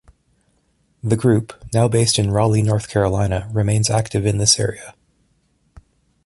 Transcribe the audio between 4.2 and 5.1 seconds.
in this area.